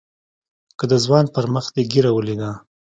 که 0.77 0.85
د 0.91 0.93
ځوان 1.05 1.25
پر 1.33 1.45
مخ 1.53 1.65
دې 1.75 1.83
ږيره 1.91 2.11
وليده. 2.13 2.51